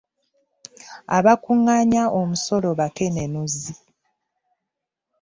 [1.17, 3.73] Abakungaanya omusolo bakenenuzi